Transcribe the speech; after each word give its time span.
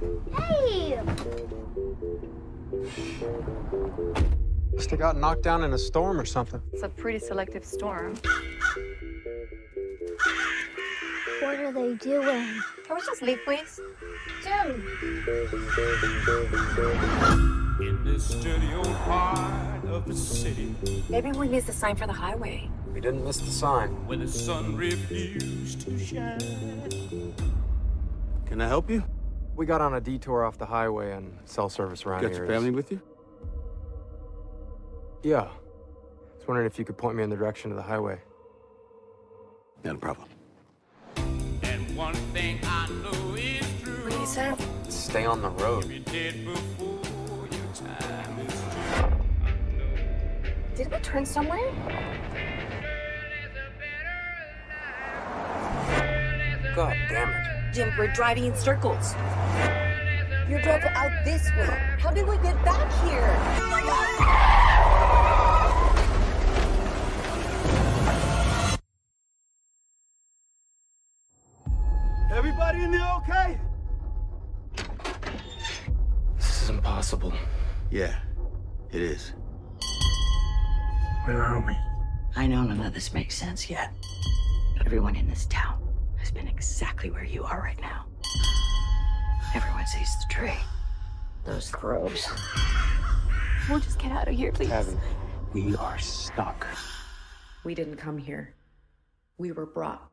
Hey! 0.00 1.00
Must 4.74 4.90
have 4.90 4.98
got 4.98 5.16
knocked 5.16 5.42
down 5.42 5.64
in 5.64 5.72
a 5.72 5.78
storm 5.78 6.20
or 6.20 6.24
something. 6.24 6.62
It's 6.72 6.82
a 6.82 6.88
pretty 6.88 7.18
selective 7.18 7.64
storm. 7.64 8.14
What 11.40 11.58
are 11.58 11.72
they 11.72 11.94
doing? 11.94 12.62
Can 12.86 12.96
we 12.96 13.00
just 13.04 13.22
leave, 13.22 13.40
please? 13.44 13.80
Jim! 14.42 14.86
In 17.80 18.04
this 18.04 18.30
dirty 18.34 18.74
old 18.74 18.94
part 18.98 19.84
of 19.86 20.06
the 20.06 20.14
city, 20.14 20.74
Maybe 21.08 21.32
we 21.32 21.48
missed 21.48 21.66
the 21.66 21.72
sign 21.72 21.96
for 21.96 22.06
the 22.06 22.12
highway. 22.12 22.70
We 22.92 23.00
didn't 23.00 23.24
miss 23.24 23.38
the 23.38 23.50
sign. 23.50 23.90
when 24.06 24.20
the 24.20 24.28
sun 24.28 24.76
refused 24.76 25.80
to 25.82 25.98
shine. 25.98 26.38
Can 28.46 28.60
I 28.60 28.68
help 28.68 28.90
you? 28.90 29.02
We 29.58 29.66
got 29.66 29.80
on 29.80 29.94
a 29.94 30.00
detour 30.00 30.44
off 30.44 30.56
the 30.56 30.66
highway 30.66 31.10
and 31.10 31.36
cell 31.44 31.68
service 31.68 32.06
around 32.06 32.22
Got 32.22 32.30
here. 32.30 32.44
your 32.44 32.46
family 32.46 32.70
with 32.70 32.92
you? 32.92 33.02
Yeah. 35.24 35.40
I 35.40 35.48
was 36.36 36.46
wondering 36.46 36.68
if 36.68 36.78
you 36.78 36.84
could 36.84 36.96
point 36.96 37.16
me 37.16 37.24
in 37.24 37.28
the 37.28 37.34
direction 37.34 37.72
of 37.72 37.76
the 37.76 37.82
highway. 37.82 38.20
Not 39.82 39.96
a 39.96 39.98
problem. 39.98 40.28
And 41.16 41.96
one 41.96 42.14
thing 42.32 42.60
I 42.62 42.88
know 43.02 43.34
is 43.34 43.66
true. 43.82 44.04
What 44.04 44.12
do 44.12 44.20
you 44.20 44.26
say? 44.26 44.54
Stay 44.88 45.26
on 45.26 45.42
the 45.42 45.50
road. 45.50 45.86
You're 45.86 46.32
before 46.54 47.48
your 47.50 47.74
time 47.74 48.38
is 48.46 48.62
Did 50.76 50.92
we 50.92 50.98
turn 50.98 51.26
somewhere? 51.26 51.68
God 56.76 56.96
damn 57.08 57.30
it. 57.30 57.57
Jim, 57.72 57.92
we're 57.98 58.08
driving 58.08 58.46
in 58.46 58.54
circles. 58.54 59.14
You 60.48 60.60
drove 60.62 60.82
out 60.84 61.24
this 61.24 61.50
way. 61.56 61.78
How 61.98 62.10
did 62.10 62.26
we 62.26 62.36
get 62.38 62.62
back 62.64 62.90
here? 63.04 63.36
Everybody 72.32 72.84
in 72.84 72.92
there 72.92 73.12
okay? 73.18 73.60
This 76.36 76.62
is 76.62 76.70
impossible. 76.70 77.34
Yeah, 77.90 78.18
it 78.92 79.02
is. 79.02 79.32
Where 81.24 81.42
are 81.42 81.60
we? 81.66 81.76
I 82.36 82.46
know 82.46 82.62
none 82.62 82.80
of 82.80 82.94
this 82.94 83.12
makes 83.12 83.36
sense 83.36 83.68
yet. 83.68 83.92
Everyone 84.86 85.16
in 85.16 85.28
this 85.28 85.44
town 85.46 85.74
has 85.74 85.77
been 86.38 86.46
exactly 86.46 87.10
where 87.10 87.24
you 87.24 87.42
are 87.42 87.60
right 87.60 87.80
now. 87.80 88.06
Everyone 89.56 89.84
sees 89.86 90.08
the 90.18 90.32
tree. 90.32 90.52
Those 91.44 91.68
groves. 91.70 92.28
We'll 93.68 93.80
just 93.80 93.98
get 93.98 94.12
out 94.12 94.28
of 94.28 94.34
here, 94.36 94.52
please. 94.52 94.70
Abby, 94.70 94.92
we 95.52 95.74
are 95.74 95.98
stuck. 95.98 96.64
We 97.64 97.74
didn't 97.74 97.96
come 97.96 98.18
here. 98.18 98.54
We 99.38 99.50
were 99.50 99.66
brought. 99.66 100.08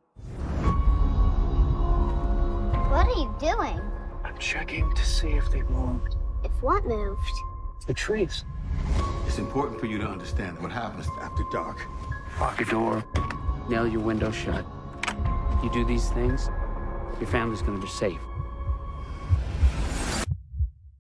What 2.90 3.06
are 3.06 3.20
you 3.20 3.36
doing? 3.40 3.80
I'm 4.24 4.38
checking 4.40 4.92
to 4.96 5.06
see 5.06 5.30
if 5.30 5.52
they 5.52 5.62
moved. 5.64 6.16
If 6.44 6.52
what 6.64 6.86
moved? 6.86 7.22
The 7.86 7.94
trees. 7.94 8.46
It's 9.28 9.38
important 9.38 9.80
for 9.80 9.86
you 9.86 10.00
to 10.00 10.08
understand 10.08 10.60
what 10.60 10.72
happens 10.72 11.08
after 11.22 11.44
dark. 11.52 11.78
Lock 12.40 12.60
your 12.60 12.70
door, 12.70 13.06
nail 13.70 13.88
your 13.88 14.02
window 14.02 14.32
shut. 14.32 14.66
You 15.66 15.72
do 15.72 15.84
these 15.84 16.12
things, 16.12 16.52
your 17.20 17.28
family's 17.28 17.64
gonna 17.64 17.80
be 17.80 17.88
safe. 17.88 18.20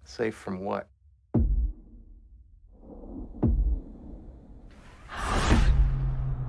Safe 0.05 0.33
from 0.33 0.65
what? 0.65 0.87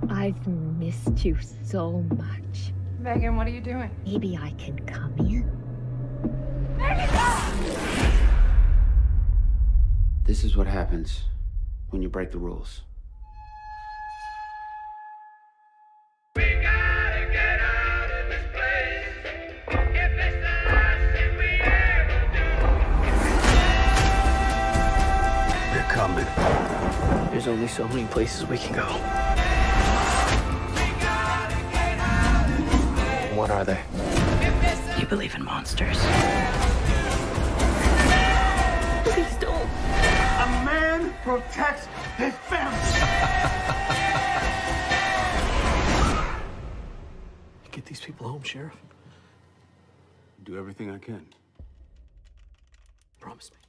I've 0.08 0.46
missed 0.46 1.26
you 1.26 1.36
so 1.62 2.00
much. 2.16 2.72
Megan, 3.00 3.36
what 3.36 3.48
are 3.48 3.50
you 3.50 3.60
doing? 3.60 3.90
Maybe 4.06 4.38
I 4.40 4.48
can 4.52 4.78
come 4.86 5.12
in. 5.18 5.44
This 10.24 10.42
is 10.42 10.56
what 10.56 10.66
happens 10.66 11.24
when 11.90 12.00
you 12.00 12.08
break 12.08 12.30
the 12.30 12.38
rules. 12.38 12.80
There's 27.46 27.58
only 27.58 27.68
so 27.68 27.86
many 27.86 28.04
places 28.08 28.44
we 28.44 28.58
can 28.58 28.74
go. 28.74 28.82
What 33.36 33.50
are 33.50 33.64
they? 33.64 33.80
You 34.98 35.06
believe 35.06 35.36
in 35.36 35.44
monsters. 35.44 35.96
Please 39.04 39.36
don't. 39.38 39.62
A 39.62 40.46
man 40.64 41.14
protects 41.22 41.86
his 42.16 42.34
family. 42.48 42.76
Get 47.70 47.86
these 47.86 48.00
people 48.00 48.26
home, 48.26 48.42
Sheriff. 48.42 48.74
Do 50.42 50.58
everything 50.58 50.90
I 50.90 50.98
can. 50.98 51.24
Promise 53.20 53.52
me. 53.52 53.65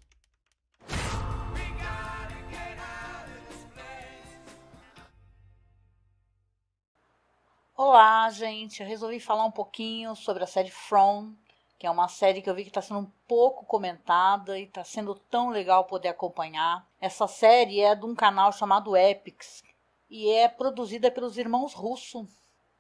Olá, 7.80 8.28
gente. 8.32 8.82
Eu 8.82 8.88
resolvi 8.88 9.20
falar 9.20 9.46
um 9.46 9.52
pouquinho 9.52 10.16
sobre 10.16 10.44
a 10.44 10.48
série 10.48 10.72
From, 10.72 11.32
que 11.78 11.86
é 11.86 11.92
uma 11.92 12.08
série 12.08 12.42
que 12.42 12.50
eu 12.50 12.56
vi 12.56 12.64
que 12.64 12.72
está 12.72 12.82
sendo 12.82 13.02
um 13.02 13.12
pouco 13.28 13.68
comentada 13.68 14.58
e 14.58 14.64
está 14.64 14.84
sendo 14.84 15.14
tão 15.14 15.50
legal 15.50 15.86
poder 15.86 16.08
acompanhar. 16.08 16.90
Essa 17.00 17.28
série 17.28 17.82
é 17.82 17.94
de 17.94 18.04
um 18.04 18.16
canal 18.16 18.52
chamado 18.52 18.98
Epix 18.98 19.64
e 20.10 20.28
é 20.28 20.48
produzida 20.48 21.12
pelos 21.12 21.38
irmãos 21.38 21.76
Russo. 21.76 22.28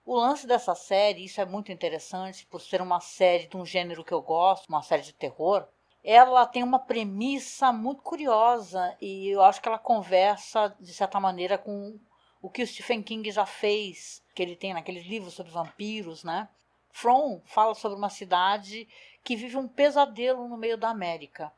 O 0.04 0.16
lance 0.16 0.48
dessa 0.48 0.74
série, 0.74 1.26
isso 1.26 1.40
é 1.40 1.46
muito 1.46 1.72
interessante, 1.72 2.48
por 2.48 2.60
ser 2.60 2.82
uma 2.82 3.00
série 3.00 3.46
de 3.46 3.56
um 3.56 3.64
gênero 3.64 4.04
que 4.04 4.16
eu 4.16 4.22
gosto, 4.24 4.68
uma 4.68 4.82
série 4.82 5.04
de 5.04 5.14
terror, 5.14 5.68
ela 6.04 6.44
tem 6.48 6.64
uma 6.64 6.80
premissa 6.80 7.72
muito 7.72 8.02
curiosa 8.02 8.98
e 9.00 9.28
eu 9.28 9.44
acho 9.44 9.62
que 9.62 9.70
ela 9.70 9.78
conversa, 9.78 10.76
de 10.80 10.92
certa 10.92 11.20
maneira, 11.20 11.56
com 11.56 12.00
o 12.42 12.50
que 12.50 12.64
o 12.64 12.68
Stephen 12.68 13.04
King 13.04 13.30
já 13.30 13.46
fez, 13.46 14.26
que 14.38 14.44
ele 14.44 14.56
tem 14.56 14.72
naqueles 14.72 15.04
livros 15.04 15.34
sobre 15.34 15.52
vampiros, 15.52 16.24
né? 16.24 16.48
From 16.92 17.42
fala 17.44 17.74
sobre 17.74 17.98
uma 17.98 18.08
cidade 18.08 18.88
que 19.24 19.36
vive 19.36 19.58
um 19.58 19.68
pesadelo 19.68 20.48
no 20.48 20.56
meio 20.56 20.78
da 20.78 20.90
América, 20.90 21.52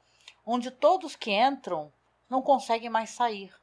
onde 0.45 0.72
todos 0.72 1.13
que 1.13 1.29
entram 1.29 1.91
não 2.29 2.41
conseguem 2.41 2.89
mais 2.89 3.09
sair. 3.09 3.53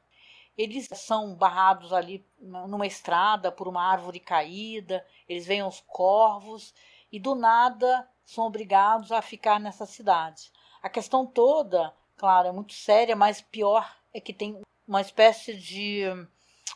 Eles 0.55 0.87
são 0.93 1.33
barrados 1.33 1.93
ali 1.93 2.23
numa 2.39 2.85
estrada 2.85 3.51
por 3.51 3.67
uma 3.67 3.81
árvore 3.81 4.19
caída, 4.19 5.03
eles 5.27 5.47
veem 5.47 5.63
os 5.63 5.81
corvos 5.87 6.71
e 7.11 7.19
do 7.19 7.33
nada 7.33 8.07
são 8.23 8.45
obrigados 8.45 9.11
a 9.11 9.19
ficar 9.19 9.59
nessa 9.59 9.87
cidade. 9.87 10.51
A 10.79 10.89
questão 10.89 11.25
toda, 11.25 11.91
claro, 12.17 12.49
é 12.49 12.51
muito 12.51 12.73
séria, 12.73 13.15
mas 13.15 13.41
pior 13.41 13.97
é 14.13 14.21
que 14.21 14.31
tem 14.31 14.61
uma 14.87 15.01
espécie 15.01 15.57
de 15.57 16.03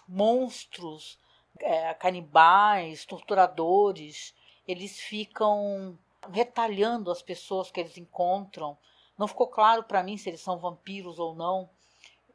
monstros, 0.07 1.20
é, 1.63 1.93
canibais, 1.93 3.05
torturadores, 3.05 4.35
eles 4.67 4.99
ficam 4.99 5.97
retalhando 6.31 7.11
as 7.11 7.21
pessoas 7.21 7.71
que 7.71 7.79
eles 7.79 7.97
encontram. 7.97 8.77
Não 9.17 9.27
ficou 9.27 9.47
claro 9.47 9.83
para 9.83 10.03
mim 10.03 10.17
se 10.17 10.29
eles 10.29 10.41
são 10.41 10.57
vampiros 10.57 11.19
ou 11.19 11.35
não. 11.35 11.69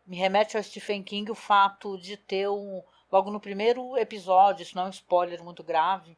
Me 0.06 0.16
remete 0.16 0.56
ao 0.56 0.62
Stephen 0.62 1.02
King 1.02 1.30
o 1.30 1.34
fato 1.34 1.98
de 1.98 2.16
ter 2.16 2.48
um, 2.48 2.82
logo 3.10 3.30
no 3.30 3.40
primeiro 3.40 3.96
episódio, 3.96 4.62
isso 4.62 4.76
não 4.76 4.84
é 4.84 4.86
um 4.86 4.90
spoiler 4.90 5.42
muito 5.42 5.62
grave, 5.62 6.16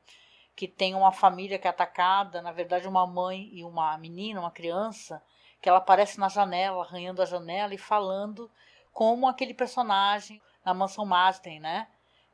que 0.55 0.69
tem 0.69 0.95
uma 0.95 1.13
família 1.13 1.59
que 1.59 1.67
é 1.67 1.71
atacada, 1.71 2.43
na 2.43 2.53
verdade 2.53 2.89
uma 2.89 3.07
mãe 3.07 3.49
e 3.53 3.65
uma 3.65 3.97
menina, 3.97 4.41
uma 4.41 4.51
criança, 4.51 5.23
que 5.61 5.69
ela 5.69 5.79
aparece 5.79 6.19
na 6.19 6.29
janela, 6.29 6.83
arranhando 6.83 7.23
a 7.23 7.27
janela 7.27 7.75
e 7.75 7.79
falando 7.79 8.51
como 8.93 9.27
aquele 9.27 9.55
personagem 9.55 10.41
na 10.65 10.75
mansão 10.75 11.07
Marsden, 11.07 11.61
né? 11.61 11.89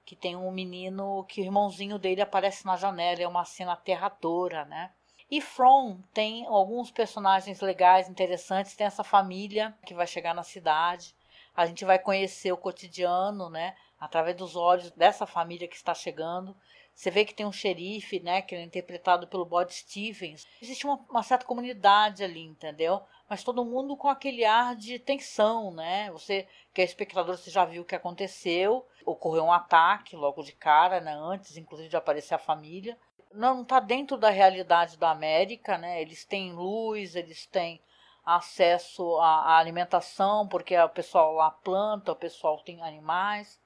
Que 0.04 0.14
tem 0.14 0.36
um 0.36 0.50
menino 0.50 1.24
que 1.24 1.40
o 1.40 1.44
irmãozinho 1.44 1.98
dele 1.98 2.20
aparece 2.20 2.66
na 2.66 2.76
janela, 2.76 3.22
é 3.22 3.28
uma 3.28 3.44
cena 3.44 3.72
aterradora, 3.72 4.64
né? 4.64 4.92
E 5.30 5.40
From 5.40 5.98
tem 6.12 6.46
alguns 6.46 6.90
personagens 6.90 7.60
legais, 7.60 8.08
interessantes, 8.08 8.76
tem 8.76 8.86
essa 8.86 9.02
família 9.02 9.76
que 9.86 9.94
vai 9.94 10.06
chegar 10.06 10.34
na 10.34 10.42
cidade. 10.42 11.14
A 11.56 11.66
gente 11.66 11.84
vai 11.84 11.98
conhecer 11.98 12.52
o 12.52 12.56
cotidiano, 12.56 13.48
né? 13.48 13.74
Através 13.98 14.36
dos 14.36 14.54
olhos 14.54 14.90
dessa 14.90 15.26
família 15.26 15.66
que 15.66 15.76
está 15.76 15.94
chegando. 15.94 16.54
Você 16.94 17.10
vê 17.10 17.24
que 17.24 17.34
tem 17.34 17.44
um 17.44 17.52
xerife, 17.52 18.20
né, 18.20 18.40
que 18.40 18.54
é 18.54 18.62
interpretado 18.62 19.26
pelo 19.26 19.44
Bod 19.44 19.74
Stevens. 19.74 20.46
Existe 20.62 20.86
uma, 20.86 20.94
uma, 21.10 21.22
certa 21.24 21.44
comunidade 21.44 22.22
ali, 22.22 22.40
entendeu? 22.40 23.02
Mas 23.28 23.42
todo 23.42 23.64
mundo 23.64 23.96
com 23.96 24.08
aquele 24.08 24.44
ar 24.44 24.76
de 24.76 24.98
tensão, 25.00 25.72
né? 25.72 26.10
Você, 26.12 26.46
que 26.72 26.80
é 26.80 26.84
espectador, 26.84 27.36
você 27.36 27.50
já 27.50 27.64
viu 27.64 27.82
o 27.82 27.84
que 27.84 27.96
aconteceu. 27.96 28.86
Ocorreu 29.04 29.44
um 29.44 29.52
ataque 29.52 30.14
logo 30.14 30.42
de 30.42 30.52
cara, 30.52 31.00
né? 31.00 31.12
Antes, 31.12 31.56
inclusive, 31.56 31.88
de 31.88 31.96
aparecer 31.96 32.34
a 32.34 32.38
família. 32.38 32.96
Não 33.32 33.62
está 33.62 33.80
dentro 33.80 34.16
da 34.16 34.30
realidade 34.30 34.96
da 34.96 35.10
América, 35.10 35.76
né? 35.76 36.00
Eles 36.00 36.24
têm 36.24 36.52
luz, 36.52 37.16
eles 37.16 37.44
têm 37.46 37.82
acesso 38.24 39.18
à, 39.18 39.54
à 39.54 39.58
alimentação, 39.58 40.46
porque 40.46 40.78
o 40.78 40.88
pessoal 40.88 41.32
lá 41.32 41.50
planta, 41.50 42.12
o 42.12 42.16
pessoal 42.16 42.62
tem 42.62 42.80
animais 42.82 43.58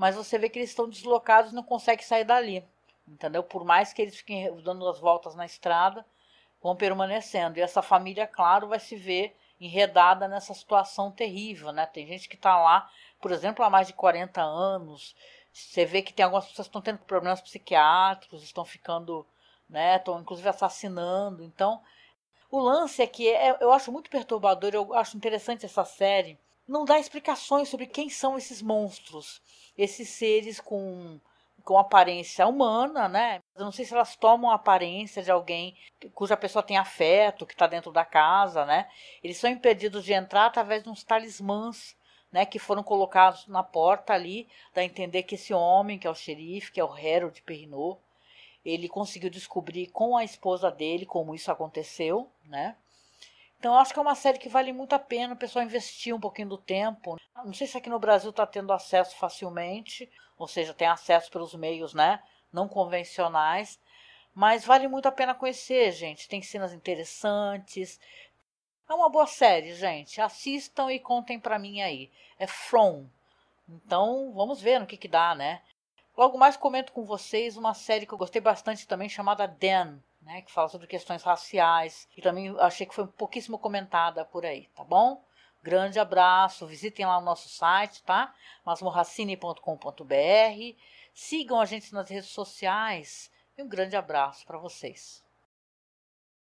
mas 0.00 0.16
você 0.16 0.38
vê 0.38 0.48
que 0.48 0.58
eles 0.58 0.70
estão 0.70 0.88
deslocados 0.88 1.52
não 1.52 1.62
conseguem 1.62 2.02
sair 2.02 2.24
dali. 2.24 2.64
Entendeu? 3.06 3.42
Por 3.42 3.66
mais 3.66 3.92
que 3.92 4.00
eles 4.00 4.16
fiquem 4.16 4.50
dando 4.62 4.88
as 4.88 4.98
voltas 4.98 5.34
na 5.34 5.44
estrada, 5.44 6.06
vão 6.62 6.74
permanecendo. 6.74 7.58
E 7.58 7.60
essa 7.60 7.82
família, 7.82 8.26
claro, 8.26 8.68
vai 8.68 8.80
se 8.80 8.96
ver 8.96 9.36
enredada 9.60 10.26
nessa 10.26 10.54
situação 10.54 11.10
terrível, 11.10 11.70
né? 11.70 11.84
Tem 11.84 12.06
gente 12.06 12.30
que 12.30 12.34
está 12.34 12.58
lá, 12.58 12.90
por 13.20 13.30
exemplo, 13.30 13.62
há 13.62 13.68
mais 13.68 13.88
de 13.88 13.92
40 13.92 14.40
anos. 14.40 15.14
Você 15.52 15.84
vê 15.84 16.00
que 16.00 16.14
tem 16.14 16.24
algumas 16.24 16.46
pessoas 16.46 16.66
que 16.66 16.70
estão 16.70 16.80
tendo 16.80 17.04
problemas 17.04 17.42
psiquiátricos, 17.42 18.42
estão 18.42 18.64
ficando, 18.64 19.26
né? 19.68 19.96
Estão 19.96 20.18
inclusive 20.18 20.48
assassinando. 20.48 21.44
Então, 21.44 21.82
o 22.50 22.58
lance 22.58 23.02
é 23.02 23.06
que 23.06 23.28
é, 23.28 23.54
eu 23.60 23.70
acho 23.70 23.92
muito 23.92 24.08
perturbador, 24.08 24.70
eu 24.72 24.94
acho 24.94 25.18
interessante 25.18 25.66
essa 25.66 25.84
série. 25.84 26.38
Não 26.66 26.86
dá 26.86 26.98
explicações 26.98 27.68
sobre 27.68 27.84
quem 27.84 28.08
são 28.08 28.38
esses 28.38 28.62
monstros 28.62 29.42
esses 29.82 30.08
seres 30.10 30.60
com, 30.60 31.18
com 31.64 31.78
aparência 31.78 32.46
humana, 32.46 33.08
né? 33.08 33.40
Eu 33.56 33.64
não 33.64 33.72
sei 33.72 33.84
se 33.84 33.94
elas 33.94 34.14
tomam 34.14 34.50
a 34.50 34.54
aparência 34.54 35.22
de 35.22 35.30
alguém 35.30 35.76
cuja 36.14 36.36
pessoa 36.36 36.62
tem 36.62 36.76
afeto, 36.76 37.46
que 37.46 37.54
está 37.54 37.66
dentro 37.66 37.90
da 37.90 38.04
casa, 38.04 38.66
né? 38.66 38.88
Eles 39.24 39.38
são 39.38 39.50
impedidos 39.50 40.04
de 40.04 40.12
entrar 40.12 40.46
através 40.46 40.82
de 40.82 40.90
uns 40.90 41.02
talismãs, 41.02 41.96
né? 42.30 42.44
Que 42.44 42.58
foram 42.58 42.82
colocados 42.82 43.46
na 43.46 43.62
porta 43.62 44.12
ali, 44.12 44.46
dá 44.74 44.82
a 44.82 44.84
entender 44.84 45.22
que 45.22 45.34
esse 45.34 45.54
homem, 45.54 45.98
que 45.98 46.06
é 46.06 46.10
o 46.10 46.14
xerife, 46.14 46.72
que 46.72 46.80
é 46.80 46.84
o 46.84 46.92
Harold 46.92 47.40
Perrinot, 47.42 47.98
ele 48.64 48.88
conseguiu 48.88 49.30
descobrir 49.30 49.86
com 49.86 50.16
a 50.16 50.24
esposa 50.24 50.70
dele 50.70 51.06
como 51.06 51.34
isso 51.34 51.50
aconteceu, 51.50 52.30
né? 52.44 52.76
Então, 53.60 53.76
acho 53.76 53.92
que 53.92 53.98
é 53.98 54.02
uma 54.02 54.14
série 54.14 54.38
que 54.38 54.48
vale 54.48 54.72
muito 54.72 54.94
a 54.94 54.98
pena 54.98 55.34
o 55.34 55.36
pessoal 55.36 55.62
investir 55.62 56.14
um 56.14 56.18
pouquinho 56.18 56.48
do 56.48 56.56
tempo. 56.56 57.18
Não 57.44 57.52
sei 57.52 57.66
se 57.66 57.76
aqui 57.76 57.90
no 57.90 57.98
Brasil 57.98 58.30
está 58.30 58.46
tendo 58.46 58.72
acesso 58.72 59.14
facilmente, 59.18 60.10
ou 60.38 60.48
seja, 60.48 60.72
tem 60.72 60.88
acesso 60.88 61.30
pelos 61.30 61.54
meios 61.54 61.92
né, 61.92 62.22
não 62.50 62.66
convencionais, 62.66 63.78
mas 64.34 64.64
vale 64.64 64.88
muito 64.88 65.04
a 65.08 65.12
pena 65.12 65.34
conhecer, 65.34 65.92
gente. 65.92 66.26
Tem 66.26 66.40
cenas 66.40 66.72
interessantes. 66.72 68.00
É 68.88 68.94
uma 68.94 69.10
boa 69.10 69.26
série, 69.26 69.74
gente. 69.74 70.22
Assistam 70.22 70.90
e 70.90 70.98
contem 70.98 71.38
para 71.38 71.58
mim 71.58 71.82
aí. 71.82 72.10
É 72.38 72.46
From. 72.46 73.04
Então, 73.68 74.32
vamos 74.32 74.58
ver 74.62 74.80
no 74.80 74.86
que, 74.86 74.96
que 74.96 75.06
dá, 75.06 75.34
né? 75.34 75.60
Logo 76.16 76.38
mais 76.38 76.56
comento 76.56 76.94
com 76.94 77.04
vocês 77.04 77.58
uma 77.58 77.74
série 77.74 78.06
que 78.06 78.14
eu 78.14 78.18
gostei 78.18 78.40
bastante 78.40 78.88
também, 78.88 79.10
chamada 79.10 79.46
Dan 79.46 79.98
né, 80.30 80.42
que 80.42 80.52
fala 80.52 80.68
sobre 80.68 80.86
questões 80.86 81.24
raciais, 81.24 82.08
e 82.16 82.22
também 82.22 82.54
achei 82.60 82.86
que 82.86 82.94
foi 82.94 83.04
pouquíssimo 83.06 83.58
comentada 83.58 84.24
por 84.24 84.46
aí, 84.46 84.68
tá 84.68 84.84
bom? 84.84 85.24
Grande 85.60 85.98
abraço, 85.98 86.68
visitem 86.68 87.04
lá 87.04 87.18
o 87.18 87.22
nosso 87.22 87.48
site, 87.48 88.00
tá? 88.04 88.32
masmorracine.com.br, 88.64 90.78
sigam 91.12 91.60
a 91.60 91.64
gente 91.64 91.92
nas 91.92 92.08
redes 92.08 92.30
sociais 92.30 93.28
e 93.58 93.62
um 93.62 93.68
grande 93.68 93.96
abraço 93.96 94.46
para 94.46 94.56
vocês. 94.56 95.24